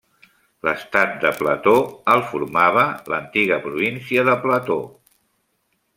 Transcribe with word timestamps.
L'estat 0.67 1.11
de 1.23 1.31
Plateau 1.41 1.77
el 2.15 2.25
formava 2.31 2.87
l'antiga 3.15 3.61
província 3.67 4.25
de 4.31 4.37
Plateau. 4.47 4.85